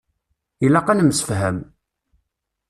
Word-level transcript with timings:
Ilaq 0.65 0.87
ad 0.89 0.97
nemsefham. 0.97 1.57